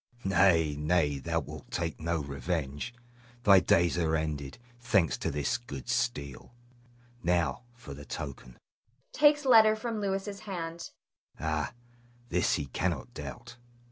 Nay, 0.25 0.75
nay, 0.79 1.19
thou 1.19 1.41
wilt 1.41 1.69
take 1.69 1.99
no 2.01 2.21
revenge; 2.23 2.91
thy 3.43 3.59
days 3.59 3.99
are 3.99 4.15
ended, 4.15 4.57
thanks 4.79 5.15
to 5.19 5.29
this 5.29 5.59
good 5.59 5.87
steel. 5.89 6.55
Now, 7.21 7.61
for 7.75 7.93
the 7.93 8.03
token 8.03 8.57
[takes 9.13 9.45
letter 9.45 9.75
from 9.75 10.01
Louis's 10.01 10.39
hand]. 10.39 10.89
Ah, 11.39 11.73
this 12.29 12.55
he 12.55 12.65
cannot 12.65 13.13
doubt. 13.13 13.57